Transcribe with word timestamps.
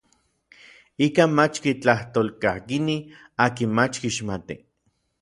Ikan 1.07 1.31
mach 1.37 1.55
kitlajtolkakinij 1.63 3.01
akin 3.45 3.71
mach 3.77 3.95
kixmatij. 4.01 4.61